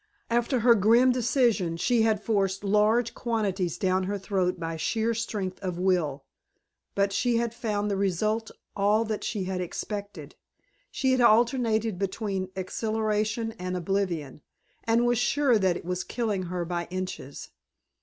After 0.31 0.61
her 0.61 0.73
grim 0.73 1.11
decision 1.11 1.77
she 1.77 2.01
had 2.01 2.23
forced 2.23 2.63
large 2.63 3.13
quantities 3.13 3.77
down 3.77 4.05
her 4.05 4.17
throat 4.17 4.59
by 4.59 4.75
sheer 4.75 5.13
strength 5.13 5.59
of 5.59 5.77
will. 5.77 6.23
But 6.95 7.13
she 7.13 7.35
had 7.37 7.53
found 7.53 7.91
the 7.91 7.95
result 7.95 8.49
all 8.75 9.05
that 9.05 9.23
she 9.23 9.43
had 9.43 9.61
expected, 9.61 10.33
she 10.89 11.11
had 11.11 11.21
alternated 11.21 11.99
between 11.99 12.49
exhilaration 12.55 13.51
and 13.59 13.77
oblivion, 13.77 14.41
and 14.85 15.05
was 15.05 15.19
sure 15.19 15.59
that 15.59 15.77
it 15.77 15.85
was 15.85 16.03
killing 16.03 16.41
her 16.49 16.65
by 16.65 16.87
inches. 16.89 17.51